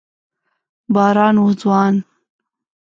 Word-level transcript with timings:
باران 0.93 1.35
و 1.43 1.45
ځوان 1.59 1.95